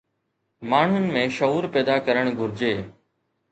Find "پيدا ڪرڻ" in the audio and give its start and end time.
1.77-2.33